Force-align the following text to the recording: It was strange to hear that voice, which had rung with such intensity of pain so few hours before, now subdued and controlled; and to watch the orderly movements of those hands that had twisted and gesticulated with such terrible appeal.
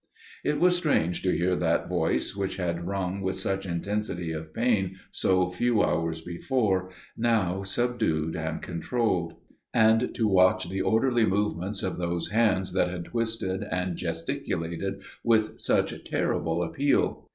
It 0.43 0.59
was 0.59 0.75
strange 0.75 1.21
to 1.21 1.37
hear 1.37 1.55
that 1.55 1.87
voice, 1.87 2.35
which 2.35 2.55
had 2.57 2.87
rung 2.87 3.21
with 3.21 3.35
such 3.35 3.67
intensity 3.67 4.31
of 4.31 4.51
pain 4.51 4.95
so 5.11 5.51
few 5.51 5.83
hours 5.83 6.21
before, 6.21 6.89
now 7.15 7.61
subdued 7.61 8.35
and 8.35 8.63
controlled; 8.63 9.35
and 9.75 10.11
to 10.15 10.27
watch 10.27 10.67
the 10.67 10.81
orderly 10.81 11.27
movements 11.27 11.83
of 11.83 11.99
those 11.99 12.29
hands 12.29 12.73
that 12.73 12.89
had 12.89 13.05
twisted 13.05 13.63
and 13.69 13.95
gesticulated 13.95 15.03
with 15.23 15.59
such 15.59 16.03
terrible 16.03 16.63
appeal. 16.63 17.29